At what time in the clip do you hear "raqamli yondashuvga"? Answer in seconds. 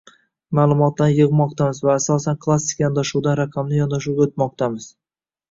3.43-4.27